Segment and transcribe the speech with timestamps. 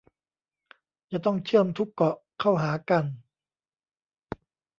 [1.11, 3.05] จะต้องเชื่อมทุกเกาะเข้าหากัน